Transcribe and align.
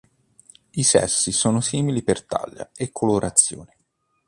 I 0.71 0.81
sessi 0.83 1.31
sono 1.31 1.61
simili 1.61 2.01
per 2.01 2.25
taglia 2.25 2.71
e 2.75 2.89
colorazione. 2.91 3.75